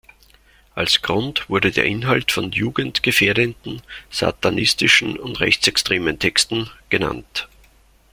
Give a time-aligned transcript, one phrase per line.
[0.73, 7.47] Als Grund wurde der Inhalt von jugendgefährdenden, satanistischen und rechtsextremen Texten genannt.